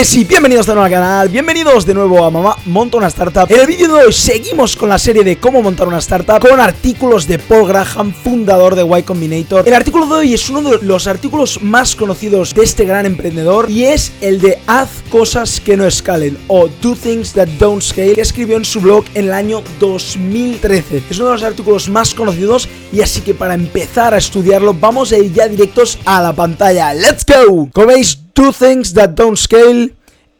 [0.00, 3.44] y bienvenidos de nuevo al canal, bienvenidos de nuevo a Mamá Monta una Startup.
[3.50, 6.58] En el vídeo de hoy seguimos con la serie de cómo montar una startup con
[6.58, 9.68] artículos de Paul Graham, fundador de Y Combinator.
[9.68, 13.70] El artículo de hoy es uno de los artículos más conocidos de este gran emprendedor
[13.70, 18.14] y es el de Haz cosas que no escalen o Do Things That Don't Scale
[18.14, 22.14] que escribió en su blog en el año 2013 Es uno de los artículos más
[22.14, 26.32] conocidos y así que para empezar a estudiarlo vamos a ir ya directos a la
[26.32, 26.94] pantalla.
[26.94, 27.68] ¡Let's go!
[27.70, 29.92] Como veis, Two Things That Don't Scale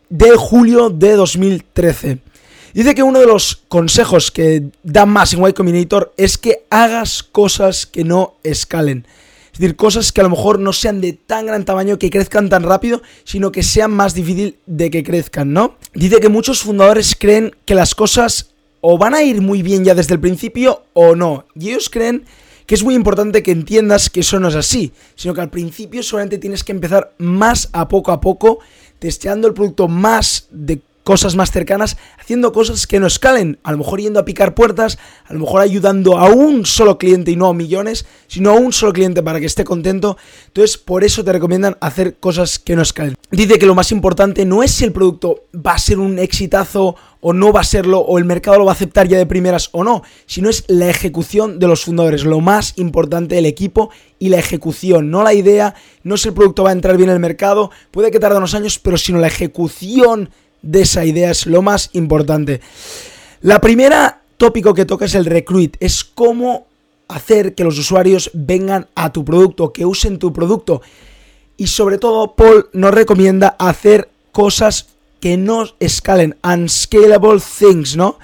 [0.09, 2.19] de julio de 2013.
[2.73, 7.23] Dice que uno de los consejos que da más en Y Combinator es que hagas
[7.23, 9.07] cosas que no escalen.
[9.53, 12.49] Es decir, cosas que a lo mejor no sean de tan gran tamaño, que crezcan
[12.49, 15.77] tan rápido, sino que sean más difícil de que crezcan, ¿no?
[15.93, 19.95] Dice que muchos fundadores creen que las cosas o van a ir muy bien ya
[19.95, 21.45] desde el principio o no.
[21.55, 22.25] Y ellos creen
[22.71, 26.05] que es muy importante que entiendas que eso no es así, sino que al principio
[26.05, 28.61] solamente tienes que empezar más a poco a poco,
[29.01, 33.79] testeando el producto más de cosas más cercanas, haciendo cosas que no escalen, a lo
[33.79, 37.49] mejor yendo a picar puertas, a lo mejor ayudando a un solo cliente y no
[37.49, 40.17] a millones, sino a un solo cliente para que esté contento.
[40.47, 43.17] Entonces, por eso te recomiendan hacer cosas que no escalen.
[43.33, 46.95] Dice que lo más importante no es si el producto va a ser un exitazo
[47.21, 49.69] o no va a serlo, o el mercado lo va a aceptar ya de primeras
[49.73, 54.29] o no, sino es la ejecución de los fundadores, lo más importante del equipo y
[54.29, 57.21] la ejecución, no la idea, no si el producto va a entrar bien en el
[57.21, 60.31] mercado, puede que tarde unos años, pero sino la ejecución
[60.63, 62.61] de esa idea es lo más importante.
[63.41, 66.67] La primera tópico que toca es el recruit, es cómo
[67.09, 70.81] hacer que los usuarios vengan a tu producto, que usen tu producto.
[71.57, 74.87] Y sobre todo, Paul nos recomienda hacer cosas
[75.21, 78.19] que no escalen, unscalable things, ¿no?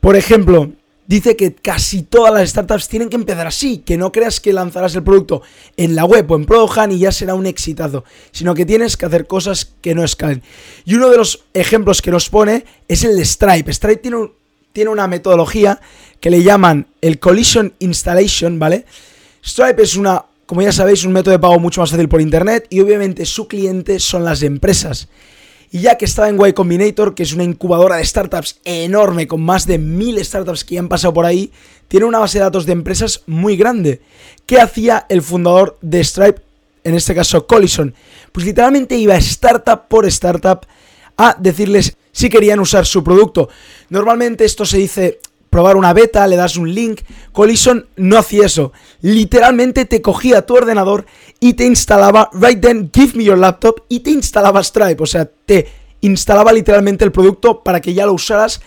[0.00, 0.72] Por ejemplo,
[1.06, 4.94] dice que casi todas las startups tienen que empezar así, que no creas que lanzarás
[4.94, 5.42] el producto
[5.76, 9.06] en la web o en Prohan y ya será un exitazo, sino que tienes que
[9.06, 10.42] hacer cosas que no escalen.
[10.84, 13.72] Y uno de los ejemplos que nos pone es el de Stripe.
[13.72, 14.30] Stripe tiene,
[14.72, 15.80] tiene una metodología
[16.20, 18.86] que le llaman el Collision Installation, ¿vale?
[19.44, 22.66] Stripe es una, como ya sabéis, un método de pago mucho más fácil por internet
[22.70, 25.08] y obviamente su cliente son las empresas.
[25.74, 29.40] Y ya que estaba en Y Combinator, que es una incubadora de startups enorme, con
[29.40, 31.50] más de mil startups que han pasado por ahí,
[31.88, 34.02] tiene una base de datos de empresas muy grande.
[34.44, 36.42] ¿Qué hacía el fundador de Stripe,
[36.84, 37.94] en este caso Collison?
[38.32, 40.66] Pues literalmente iba startup por startup
[41.16, 43.48] a decirles si querían usar su producto.
[43.88, 45.20] Normalmente esto se dice
[45.52, 47.02] probar una beta, le das un link.
[47.30, 48.72] Collision no hacía eso.
[49.02, 51.04] Literalmente te cogía tu ordenador
[51.40, 55.02] y te instalaba, right then, give me your laptop, y te instalaba Stripe.
[55.02, 55.68] O sea, te
[56.00, 58.62] instalaba literalmente el producto para que ya lo usaras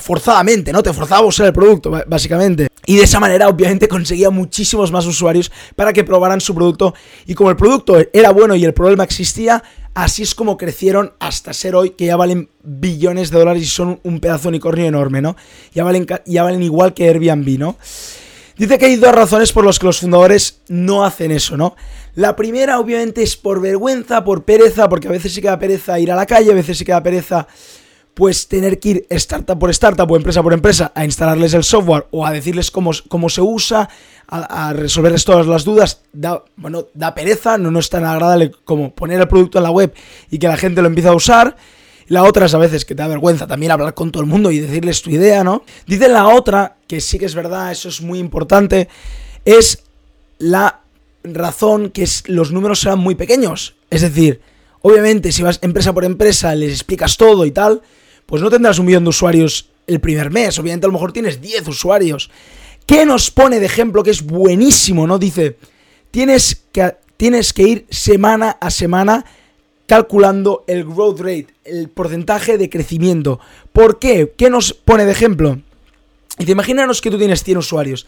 [0.00, 0.82] forzadamente, ¿no?
[0.82, 2.66] Te forzaba a usar el producto, básicamente.
[2.86, 6.92] Y de esa manera, obviamente, conseguía muchísimos más usuarios para que probaran su producto.
[7.26, 9.62] Y como el producto era bueno y el problema existía,
[9.96, 13.98] así es como crecieron hasta ser hoy, que ya valen billones de dólares y son
[14.02, 15.36] un pedazo de unicornio enorme, ¿no?
[15.72, 17.78] Ya valen, ya valen igual que Airbnb, ¿no?
[18.58, 21.76] Dice que hay dos razones por las que los fundadores no hacen eso, ¿no?
[22.14, 26.12] La primera, obviamente, es por vergüenza, por pereza, porque a veces se queda pereza ir
[26.12, 27.48] a la calle, a veces se queda pereza
[28.16, 32.06] pues tener que ir startup por startup o empresa por empresa a instalarles el software
[32.10, 33.90] o a decirles cómo, cómo se usa,
[34.26, 38.94] a, resolverles todas las dudas, da, bueno, da pereza, no, no es tan agradable como
[38.94, 39.92] poner el producto en la web
[40.30, 41.58] y que la gente lo empiece a usar.
[42.06, 44.50] La otra es a veces que te da vergüenza también hablar con todo el mundo
[44.50, 45.62] y decirles tu idea, ¿no?
[45.86, 48.88] Dice la otra, que sí que es verdad, eso es muy importante,
[49.44, 49.82] es
[50.38, 50.80] la
[51.22, 53.76] razón que es, los números serán muy pequeños.
[53.90, 54.40] Es decir,
[54.80, 57.82] obviamente si vas empresa por empresa, les explicas todo y tal,
[58.26, 61.40] pues no tendrás un millón de usuarios el primer mes, obviamente a lo mejor tienes
[61.40, 62.30] 10 usuarios.
[62.84, 65.18] ¿Qué nos pone de ejemplo que es buenísimo, no?
[65.18, 65.56] Dice,
[66.10, 69.24] tienes que, tienes que ir semana a semana
[69.86, 73.40] calculando el growth rate, el porcentaje de crecimiento.
[73.72, 74.32] ¿Por qué?
[74.36, 75.60] ¿Qué nos pone de ejemplo?
[76.38, 78.06] Dice, imagínanos que tú tienes 100 usuarios.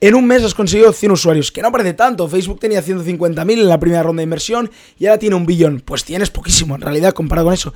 [0.00, 2.28] En un mes has conseguido 100 usuarios, que no parece tanto.
[2.28, 5.80] Facebook tenía 150.000 en la primera ronda de inversión y ahora tiene un billón.
[5.84, 7.72] Pues tienes poquísimo en realidad comparado con eso.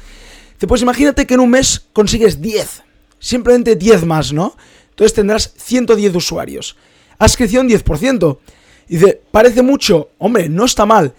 [0.66, 2.82] Pues imagínate que en un mes consigues 10,
[3.18, 4.56] simplemente 10 más, ¿no?
[4.90, 6.76] Entonces tendrás 110 usuarios.
[7.18, 8.38] Has crecido un 10%.
[8.88, 11.14] Dice, parece mucho, hombre, no está mal.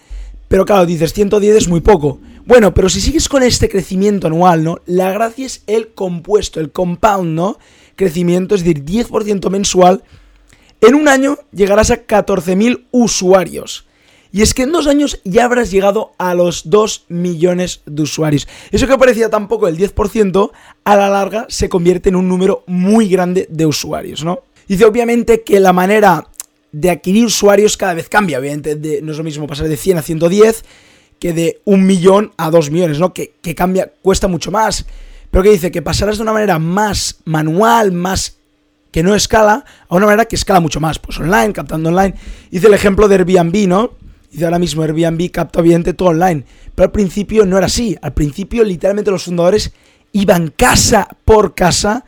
[0.48, 2.20] Pero claro, dices, 110 es muy poco.
[2.46, 4.80] Bueno, pero si sigues con este crecimiento anual, ¿no?
[4.86, 7.58] La gracia es el compuesto, el compound, ¿no?
[7.94, 10.02] Crecimiento, es decir, 10% mensual.
[10.80, 13.87] En un año llegarás a 14.000 usuarios.
[14.32, 18.46] Y es que en dos años ya habrás llegado a los 2 millones de usuarios.
[18.70, 20.50] Eso que parecía tampoco el 10%,
[20.84, 24.40] a la larga se convierte en un número muy grande de usuarios, ¿no?
[24.66, 26.26] Dice obviamente que la manera
[26.72, 30.02] de adquirir usuarios cada vez cambia, obviamente no es lo mismo pasar de 100 a
[30.02, 30.64] 110
[31.18, 33.12] que de un millón a dos millones, ¿no?
[33.12, 34.84] Que, que cambia, cuesta mucho más.
[35.30, 38.36] Pero que dice que pasarás de una manera más manual, más
[38.90, 40.98] que no escala, a una manera que escala mucho más.
[40.98, 42.14] Pues online, captando online.
[42.50, 43.92] Hice el ejemplo de Airbnb, ¿no?
[44.30, 46.44] Dice ahora mismo Airbnb capta obviamente todo online.
[46.74, 47.96] Pero al principio no era así.
[48.02, 49.72] Al principio literalmente los fundadores
[50.12, 52.04] iban casa por casa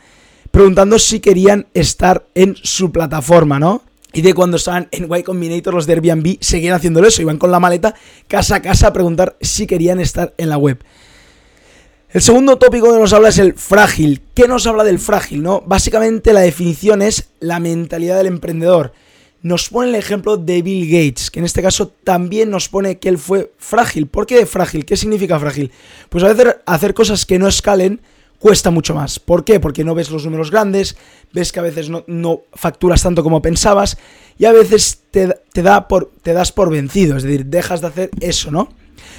[0.50, 3.82] preguntando si querían estar en su plataforma, ¿no?
[4.12, 7.52] Y de cuando estaban en Y Combinator los de Airbnb seguían haciendo eso, iban con
[7.52, 7.94] la maleta
[8.26, 10.82] casa a casa a preguntar si querían estar en la web.
[12.12, 14.20] El segundo tópico que nos habla es el frágil.
[14.34, 15.44] ¿Qué nos habla del frágil?
[15.44, 15.62] No?
[15.64, 18.93] Básicamente la definición es la mentalidad del emprendedor.
[19.43, 23.09] Nos pone el ejemplo de Bill Gates, que en este caso también nos pone que
[23.09, 24.07] él fue frágil.
[24.07, 24.85] ¿Por qué frágil?
[24.85, 25.73] ¿Qué significa frágil?
[26.11, 28.03] Pues a veces hacer cosas que no escalen
[28.41, 29.19] cuesta mucho más.
[29.21, 29.61] ¿Por qué?
[29.61, 30.97] Porque no ves los números grandes,
[31.33, 33.99] ves que a veces no, facturas tanto como pensabas
[34.39, 38.11] y a veces te, da por, te das por vencido, es decir, dejas de hacer
[38.21, 38.67] eso, ¿no?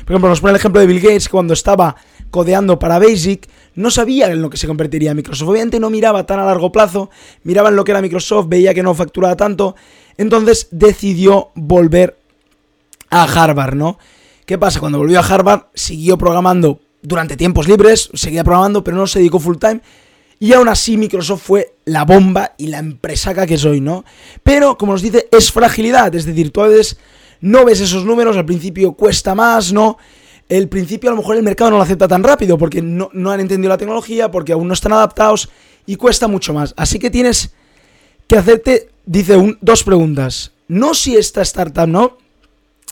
[0.06, 1.96] Por ejemplo, nos pone el ejemplo de Bill Gates que cuando estaba
[2.32, 5.50] codeando para Basic no sabía en lo que se convertiría Microsoft.
[5.50, 7.10] Obviamente no miraba tan a largo plazo,
[7.44, 9.76] miraba en lo que era Microsoft, veía que no facturaba tanto,
[10.18, 12.18] entonces decidió volver
[13.10, 13.98] a Harvard, ¿no?
[14.46, 14.80] ¿Qué pasa?
[14.80, 19.40] Cuando volvió a Harvard siguió programando durante tiempos libres, seguía programando, pero no se dedicó
[19.40, 19.82] full time.
[20.40, 24.04] Y aún así Microsoft fue la bomba y la empresaca que soy, ¿no?
[24.44, 26.14] Pero, como nos dice, es fragilidad.
[26.16, 26.98] Es decir, tú a veces
[27.42, 29.98] no ves esos números, al principio cuesta más, ¿no?
[30.50, 33.32] El principio a lo mejor el mercado no lo acepta tan rápido porque no, no
[33.32, 35.50] han entendido la tecnología, porque aún no están adaptados
[35.86, 36.74] y cuesta mucho más.
[36.78, 37.54] Así que tienes
[38.28, 40.52] que hacerte, dice, un, dos preguntas.
[40.68, 42.18] No si esta startup, ¿no?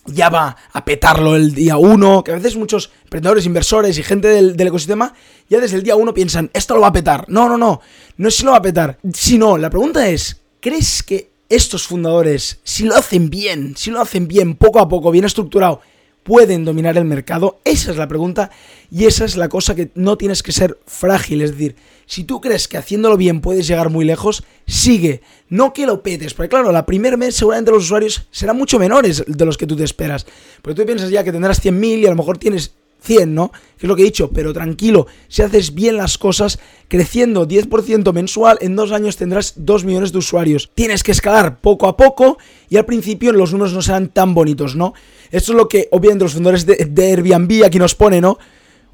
[0.05, 4.27] ya va a petarlo el día uno, que a veces muchos emprendedores, inversores y gente
[4.27, 5.13] del, ecosistema
[5.49, 7.25] ya desde el día uno piensan, esto lo va a petar.
[7.27, 7.81] No, no, no,
[8.17, 12.59] no es si lo va a petar, sino la pregunta es, ¿crees que estos fundadores,
[12.63, 15.81] si lo hacen bien, si lo hacen bien, poco a poco, bien estructurado,
[16.29, 17.59] pueden dominar el mercado?
[17.65, 18.51] Esa es la pregunta
[18.91, 21.41] y esa es la cosa que no tienes que ser frágil.
[21.41, 25.21] Es decir, si tú crees que haciéndolo bien puedes llegar muy lejos, sigue.
[25.49, 29.23] No que lo petes, porque claro, la primer mes seguramente los usuarios serán mucho menores
[29.25, 30.27] de los que tú te esperas.
[30.61, 33.51] Porque tú piensas ya que tendrás 100.000 y a lo mejor tienes 100, ¿no?
[33.51, 38.11] Que es lo que he dicho, pero tranquilo, si haces bien las cosas, creciendo 10%
[38.13, 40.71] mensual, en dos años tendrás 2 millones de usuarios.
[40.75, 42.37] Tienes que escalar poco a poco
[42.69, 44.93] y al principio los números no serán tan bonitos, ¿no?
[45.31, 48.37] Esto es lo que obviamente los fundadores de, Airbnb aquí nos ponen, ¿no?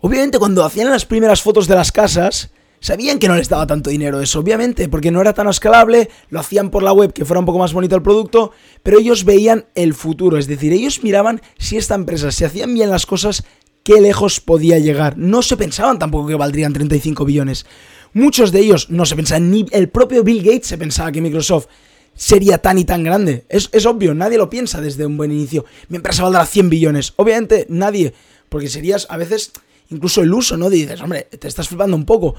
[0.02, 3.90] Obviamente cuando hacían las primeras fotos de las casas, sabían que no les daba tanto
[3.90, 7.40] dinero eso, obviamente, porque no era tan escalable, lo hacían por la web que fuera
[7.40, 8.52] un poco más bonito el producto,
[8.84, 12.92] pero ellos veían el futuro, es decir, ellos miraban si esta empresa, si hacían bien
[12.92, 13.44] las cosas,
[13.86, 15.16] qué lejos podía llegar.
[15.16, 17.68] No se pensaban tampoco que valdrían 35 billones.
[18.14, 21.68] Muchos de ellos no se pensaban, ni el propio Bill Gates se pensaba que Microsoft
[22.16, 23.46] sería tan y tan grande.
[23.48, 25.66] Es, obvio, nadie lo piensa desde un buen inicio.
[25.90, 27.14] Mi empresa valdrá 100 billones.
[27.18, 28.14] Obviamente, nadie,
[28.50, 29.52] porque serías a veces
[29.92, 30.72] incluso el uso, ¿no?
[30.72, 32.34] Dices, hombre, te estás flipando un poco.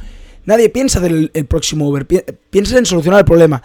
[0.46, 2.06] Nadie piensa del el próximo Uber,
[2.50, 3.62] piensa en solucionar el problema.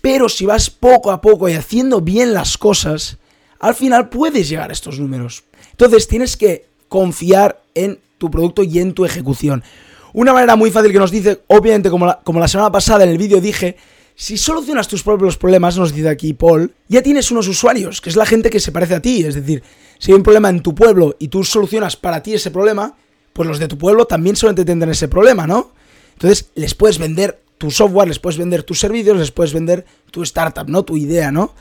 [0.00, 3.18] Pero si vas poco a poco y haciendo bien las cosas,
[3.58, 5.42] al final puedes llegar a estos números.
[5.72, 9.62] Entonces tienes que confiar en tu producto y en tu ejecución.
[10.12, 13.10] Una manera muy fácil que nos dice, obviamente como la, como la semana pasada en
[13.10, 13.76] el vídeo dije,
[14.14, 18.16] si solucionas tus propios problemas, nos dice aquí Paul, ya tienes unos usuarios, que es
[18.16, 19.22] la gente que se parece a ti.
[19.24, 19.62] Es decir,
[19.98, 22.96] si hay un problema en tu pueblo y tú solucionas para ti ese problema,
[23.34, 25.72] pues los de tu pueblo también solamente tendrán ese problema, ¿no?
[26.14, 30.22] Entonces les puedes vender tu software, les puedes vender tus servicios, les puedes vender tu
[30.22, 30.82] startup, ¿no?
[30.82, 31.52] Tu idea, ¿no?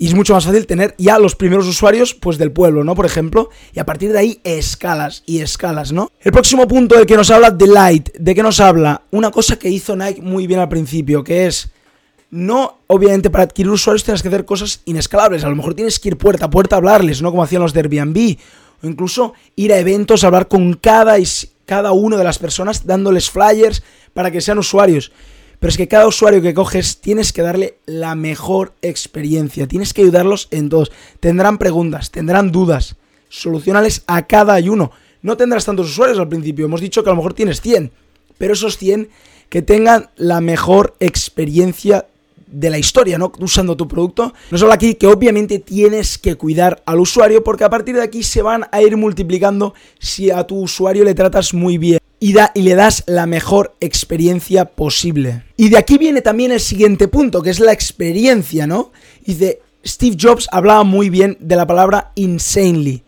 [0.00, 2.94] Y es mucho más fácil tener ya los primeros usuarios, pues del pueblo, ¿no?
[2.94, 6.10] Por ejemplo, y a partir de ahí escalas y escalas, ¿no?
[6.22, 9.02] El próximo punto del que nos habla Delight, ¿de qué nos habla?
[9.10, 11.70] Una cosa que hizo Nike muy bien al principio, que es
[12.30, 15.44] no, obviamente, para adquirir usuarios tienes que hacer cosas inescalables.
[15.44, 17.30] A lo mejor tienes que ir puerta a puerta a hablarles, ¿no?
[17.30, 18.38] Como hacían los de Airbnb.
[18.82, 21.16] O incluso ir a eventos, a hablar con cada,
[21.66, 23.82] cada una de las personas, dándoles flyers
[24.14, 25.12] para que sean usuarios.
[25.60, 30.00] Pero es que cada usuario que coges tienes que darle la mejor experiencia, tienes que
[30.00, 30.90] ayudarlos en todos.
[31.20, 32.96] Tendrán preguntas, tendrán dudas,
[33.28, 34.90] solucionales a cada uno.
[35.20, 37.92] No tendrás tantos usuarios al principio, hemos dicho que a lo mejor tienes 100,
[38.38, 39.10] pero esos 100
[39.50, 42.06] que tengan la mejor experiencia
[42.46, 43.30] de la historia, ¿no?
[43.38, 44.32] Usando tu producto.
[44.50, 48.22] Nos habla aquí que obviamente tienes que cuidar al usuario porque a partir de aquí
[48.22, 52.74] se van a ir multiplicando si a tu usuario le tratas muy bien y, le
[52.74, 55.42] das la mejor experiencia posible.
[55.56, 58.92] Y de aquí viene también el siguiente punto, que es la experiencia, ¿no?
[59.24, 63.02] Dice, Steve Jobs hablaba muy bien de la palabra insanely.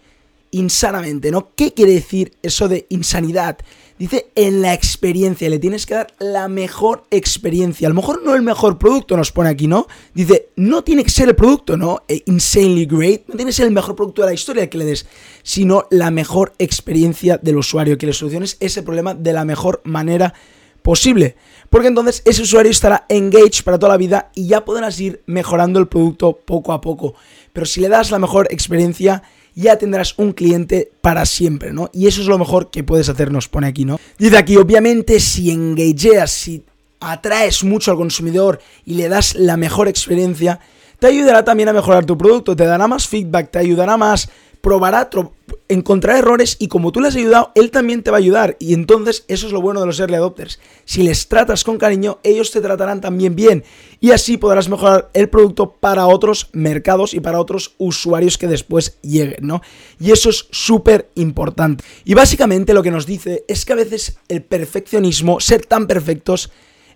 [0.54, 1.50] insanamente, ¿no?
[1.54, 3.58] ¿Qué quiere decir eso de insanidad?
[4.02, 7.86] Dice en la experiencia, le tienes que dar la mejor experiencia.
[7.86, 9.86] A lo mejor no el mejor producto, nos pone aquí, ¿no?
[10.12, 12.02] Dice, no tiene que ser el producto, ¿no?
[12.08, 14.86] Eh, insanely great, no tiene que ser el mejor producto de la historia que le
[14.86, 15.06] des,
[15.44, 20.34] sino la mejor experiencia del usuario, que le soluciones ese problema de la mejor manera
[20.82, 21.36] posible.
[21.70, 25.78] Porque entonces ese usuario estará engaged para toda la vida y ya podrás ir mejorando
[25.78, 27.14] el producto poco a poco.
[27.52, 29.22] Pero si le das la mejor experiencia,
[29.54, 31.90] ya tendrás un cliente para siempre, ¿no?
[31.92, 33.98] Y eso es lo mejor que puedes hacer, nos pone aquí, ¿no?
[34.18, 36.64] Dice aquí, obviamente, si engageas, si
[37.00, 40.60] atraes mucho al consumidor y le das la mejor experiencia,
[40.98, 44.28] te ayudará también a mejorar tu producto, te dará más feedback, te ayudará más
[44.62, 45.10] probará,
[45.68, 48.56] encontrará errores y como tú le has ayudado, él también te va a ayudar.
[48.58, 50.60] Y entonces eso es lo bueno de los early adopters.
[50.84, 53.64] Si les tratas con cariño, ellos te tratarán también bien.
[54.00, 58.98] Y así podrás mejorar el producto para otros mercados y para otros usuarios que después
[59.02, 59.60] lleguen, ¿no?
[60.00, 61.84] Y eso es súper importante.
[62.04, 66.50] Y básicamente lo que nos dice es que a veces el perfeccionismo, ser tan perfectos,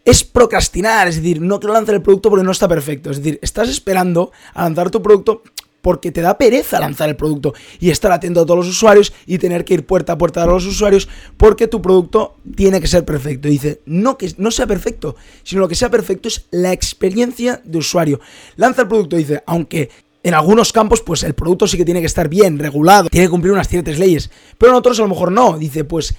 [0.07, 3.11] es procrastinar, es decir, no quiero lanzar el producto porque no está perfecto.
[3.11, 5.43] Es decir, estás esperando a lanzar tu producto
[5.87, 9.39] porque te da pereza lanzar el producto y estar atento a todos los usuarios y
[9.39, 13.05] tener que ir puerta a puerta a los usuarios porque tu producto tiene que ser
[13.05, 13.47] perfecto.
[13.47, 15.15] dice, no que no sea perfecto,
[15.45, 18.19] sino lo que sea perfecto es la experiencia de usuario.
[18.57, 19.89] Lanza el producto, dice, aunque
[20.25, 23.31] en algunos campos, pues el producto sí que tiene que estar bien, regulado, tiene que
[23.31, 24.29] cumplir unas ciertas leyes,
[24.59, 25.57] pero en otros a lo mejor no.
[25.57, 26.17] Dice, pues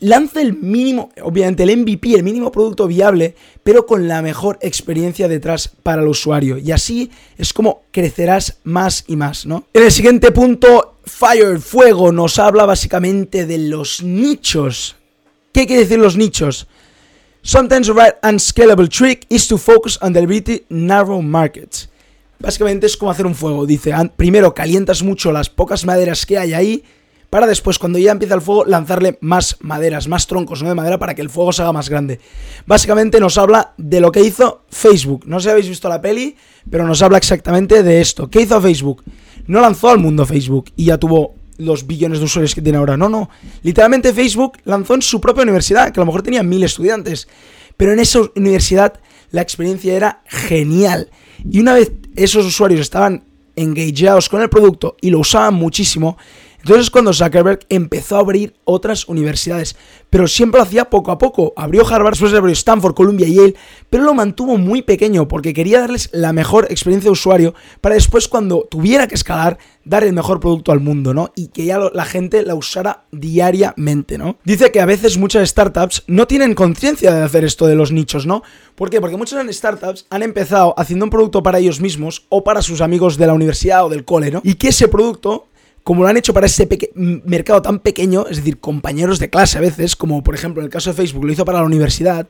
[0.00, 5.28] lanza el mínimo, obviamente el MVP, el mínimo producto viable, pero con la mejor experiencia
[5.28, 6.58] detrás para el usuario.
[6.58, 9.66] Y así es como crecerás más y más, ¿no?
[9.72, 14.96] En el siguiente punto, Fire, Fuego, nos habla básicamente de los nichos.
[15.52, 16.66] ¿Qué quiere decir los nichos?
[17.42, 21.88] Sometimes the right unscalable trick is to focus on the pretty narrow markets.
[22.38, 23.66] Básicamente es como hacer un fuego.
[23.66, 26.84] Dice, primero calientas mucho las pocas maderas que hay ahí
[27.32, 30.68] para después, cuando ya empieza el fuego, lanzarle más maderas, más troncos ¿no?
[30.68, 32.20] de madera para que el fuego se haga más grande.
[32.66, 35.24] Básicamente nos habla de lo que hizo Facebook.
[35.24, 36.36] No sé si habéis visto la peli,
[36.70, 38.28] pero nos habla exactamente de esto.
[38.28, 39.02] ¿Qué hizo Facebook?
[39.46, 42.98] No lanzó al mundo Facebook y ya tuvo los billones de usuarios que tiene ahora.
[42.98, 43.30] No, no.
[43.62, 47.28] Literalmente Facebook lanzó en su propia universidad, que a lo mejor tenía mil estudiantes.
[47.78, 51.08] Pero en esa universidad la experiencia era genial.
[51.50, 53.24] Y una vez esos usuarios estaban
[53.56, 56.18] engageados con el producto y lo usaban muchísimo,
[56.62, 59.76] entonces cuando Zuckerberg empezó a abrir otras universidades,
[60.10, 61.52] pero siempre lo hacía poco a poco.
[61.56, 63.54] Abrió Harvard, después abrió Stanford, Columbia y Yale,
[63.90, 68.28] pero lo mantuvo muy pequeño porque quería darles la mejor experiencia de usuario para después
[68.28, 71.32] cuando tuviera que escalar dar el mejor producto al mundo, ¿no?
[71.34, 74.36] Y que ya la gente la usara diariamente, ¿no?
[74.44, 78.26] Dice que a veces muchas startups no tienen conciencia de hacer esto de los nichos,
[78.26, 78.42] ¿no?
[78.76, 79.00] ¿Por qué?
[79.00, 83.16] Porque muchas startups han empezado haciendo un producto para ellos mismos o para sus amigos
[83.16, 84.40] de la universidad o del cole, ¿no?
[84.44, 85.48] Y que ese producto
[85.82, 89.60] como lo han hecho para ese mercado tan pequeño, es decir, compañeros de clase a
[89.60, 92.28] veces, como por ejemplo en el caso de Facebook lo hizo para la universidad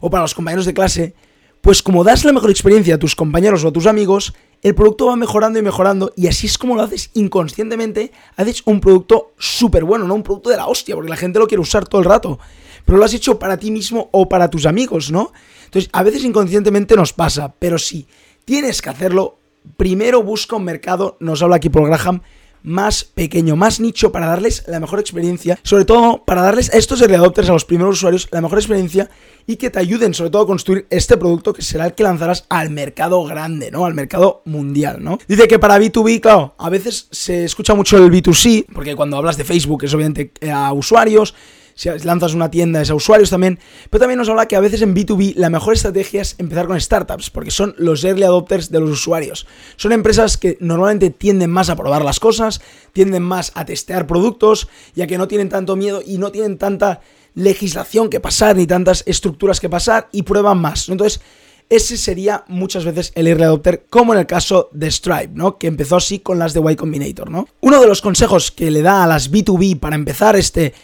[0.00, 1.14] o para los compañeros de clase,
[1.60, 5.06] pues como das la mejor experiencia a tus compañeros o a tus amigos, el producto
[5.06, 9.84] va mejorando y mejorando y así es como lo haces inconscientemente, haces un producto súper
[9.84, 12.06] bueno, no un producto de la hostia, porque la gente lo quiere usar todo el
[12.06, 12.38] rato,
[12.84, 15.32] pero lo has hecho para ti mismo o para tus amigos, ¿no?
[15.64, 18.06] Entonces, a veces inconscientemente nos pasa, pero si
[18.44, 19.38] tienes que hacerlo,
[19.76, 22.22] primero busca un mercado, nos habla aquí Paul Graham,
[22.62, 27.00] más pequeño, más nicho para darles la mejor experiencia, sobre todo para darles a estos
[27.00, 29.10] early adopters, a los primeros usuarios, la mejor experiencia
[29.46, 32.44] y que te ayuden sobre todo a construir este producto que será el que lanzarás
[32.50, 33.86] al mercado grande, ¿no?
[33.86, 35.18] Al mercado mundial, ¿no?
[35.26, 39.36] Dice que para B2B, claro, a veces se escucha mucho el B2C, porque cuando hablas
[39.38, 41.34] de Facebook es obviamente a usuarios,
[41.78, 44.82] si lanzas una tienda es a usuarios también, pero también nos habla que a veces
[44.82, 48.80] en B2B la mejor estrategia es empezar con startups, porque son los early adopters de
[48.80, 49.46] los usuarios.
[49.76, 52.60] Son empresas que normalmente tienden más a probar las cosas,
[52.92, 57.00] tienden más a testear productos, ya que no tienen tanto miedo y no tienen tanta
[57.36, 60.88] legislación que pasar ni tantas estructuras que pasar y prueban más.
[60.88, 61.20] Entonces,
[61.68, 65.58] ese sería muchas veces el early adopter, como en el caso de Stripe, ¿no?
[65.58, 67.46] Que empezó así con las de Y Combinator, ¿no?
[67.60, 70.74] Uno de los consejos que le da a las B2B para empezar este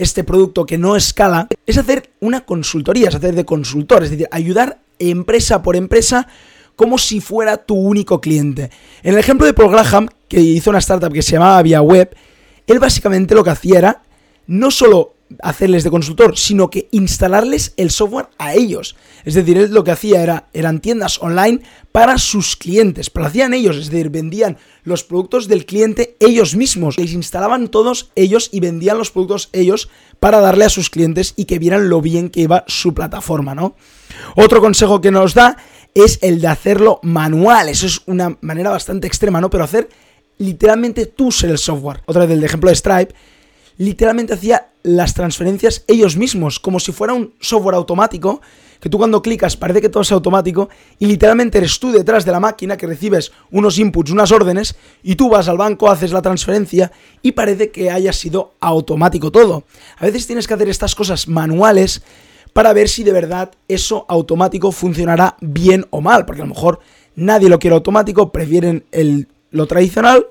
[0.00, 4.28] este producto que no escala, es hacer una consultoría, es hacer de consultor, es decir,
[4.30, 6.26] ayudar empresa por empresa
[6.74, 8.70] como si fuera tu único cliente.
[9.02, 12.16] En el ejemplo de Paul Graham, que hizo una startup que se llamaba Via Web,
[12.66, 14.02] él básicamente lo que hacía era
[14.46, 18.96] no solo hacerles de consultor, sino que instalarles el software a ellos.
[19.24, 21.60] Es decir, él lo que hacía era, eran tiendas online
[21.92, 26.56] para sus clientes, pero lo hacían ellos, es decir, vendían los productos del cliente ellos
[26.56, 31.34] mismos, les instalaban todos ellos y vendían los productos ellos para darle a sus clientes
[31.36, 33.76] y que vieran lo bien que iba su plataforma, ¿no?
[34.36, 35.56] Otro consejo que nos da
[35.94, 39.50] es el de hacerlo manual, eso es una manera bastante extrema, ¿no?
[39.50, 39.88] Pero hacer
[40.38, 42.02] literalmente tú ser el software.
[42.06, 43.14] Otra vez el ejemplo de Stripe,
[43.76, 48.40] literalmente hacía las transferencias ellos mismos, como si fuera un software automático,
[48.80, 52.32] que tú cuando clicas parece que todo es automático y literalmente eres tú detrás de
[52.32, 56.22] la máquina que recibes unos inputs, unas órdenes y tú vas al banco, haces la
[56.22, 56.90] transferencia
[57.22, 59.64] y parece que haya sido automático todo.
[59.98, 62.02] A veces tienes que hacer estas cosas manuales
[62.52, 66.80] para ver si de verdad eso automático funcionará bien o mal, porque a lo mejor
[67.14, 70.26] nadie lo quiere automático, prefieren el, lo tradicional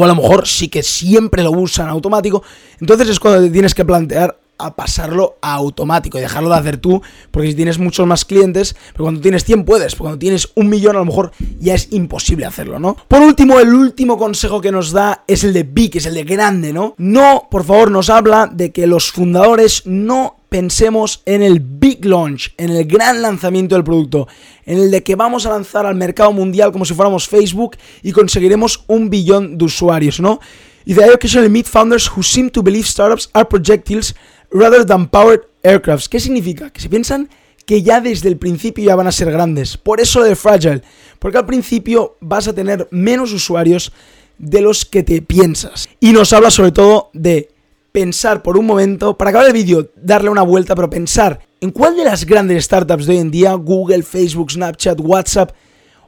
[0.00, 2.42] o a lo mejor sí que siempre lo usan automático.
[2.80, 6.76] Entonces es cuando te tienes que plantear a pasarlo a automático y dejarlo de hacer
[6.78, 10.68] tú, porque si tienes muchos más clientes, pero cuando tienes 100 puedes, cuando tienes un
[10.68, 12.96] millón a lo mejor ya es imposible hacerlo, ¿no?
[13.08, 16.24] Por último, el último consejo que nos da es el de big, es el de
[16.24, 16.94] grande, ¿no?
[16.98, 22.52] No, por favor, nos habla de que los fundadores no pensemos en el big launch,
[22.58, 24.28] en el gran lanzamiento del producto,
[24.66, 28.12] en el de que vamos a lanzar al mercado mundial como si fuéramos Facebook y
[28.12, 30.40] conseguiremos un billón de usuarios, ¿no?
[30.84, 34.14] Y de ahí occasionally meet founders who seem to believe startups are projectiles
[34.50, 36.08] rather than powered aircrafts.
[36.08, 36.70] ¿Qué significa?
[36.70, 37.28] Que se piensan
[37.66, 39.76] que ya desde el principio ya van a ser grandes.
[39.76, 40.82] Por eso lo de fragile,
[41.18, 43.92] porque al principio vas a tener menos usuarios
[44.38, 45.88] de los que te piensas.
[46.00, 47.50] Y nos habla sobre todo de
[47.92, 51.96] pensar por un momento, para acabar el vídeo, darle una vuelta, pero pensar en cuál
[51.96, 55.52] de las grandes startups de hoy en día, Google, Facebook, Snapchat, WhatsApp,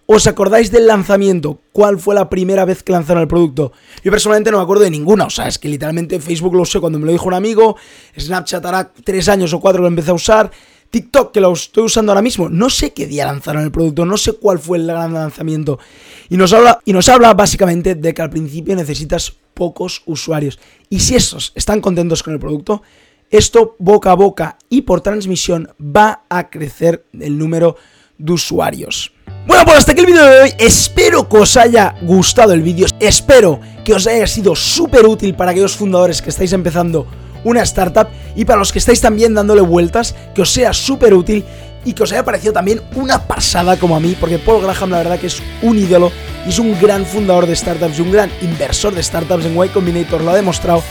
[0.06, 1.60] ¿Os acordáis del lanzamiento?
[1.72, 3.72] ¿Cuál fue la primera vez que lanzaron el producto?
[4.02, 6.80] Yo personalmente no me acuerdo de ninguna, o sea, es que literalmente Facebook lo sé
[6.80, 7.76] cuando me lo dijo un amigo,
[8.18, 10.50] Snapchat hará tres años o cuatro que lo empecé a usar,
[10.90, 14.16] TikTok que lo estoy usando ahora mismo, no sé qué día lanzaron el producto, no
[14.16, 15.78] sé cuál fue el gran lanzamiento.
[16.28, 20.58] Y nos habla, y nos habla básicamente de que al principio necesitas pocos usuarios.
[20.90, 22.82] Y si esos están contentos con el producto,
[23.30, 27.76] esto boca a boca y por transmisión va a crecer el número
[28.30, 29.12] usuarios.
[29.46, 30.54] Bueno, pues hasta aquí el vídeo de hoy.
[30.58, 32.86] Espero que os haya gustado el vídeo.
[33.00, 37.06] Espero que os haya sido súper útil para aquellos fundadores que estáis empezando
[37.44, 41.44] una startup y para los que estáis también dándole vueltas, que os sea súper útil
[41.84, 44.98] y que os haya parecido también una pasada como a mí, porque Paul Graham la
[44.98, 46.12] verdad que es un ídolo
[46.46, 49.68] y es un gran fundador de startups y un gran inversor de startups en Y
[49.68, 50.82] Combinator, lo ha demostrado.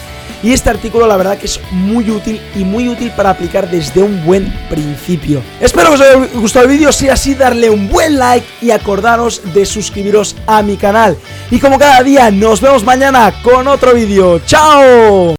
[0.43, 4.01] Y este artículo la verdad que es muy útil y muy útil para aplicar desde
[4.01, 5.41] un buen principio.
[5.59, 9.41] Espero que os haya gustado el vídeo, si así darle un buen like y acordaros
[9.53, 11.15] de suscribiros a mi canal.
[11.51, 14.39] Y como cada día nos vemos mañana con otro vídeo.
[14.45, 15.29] ¡Chao!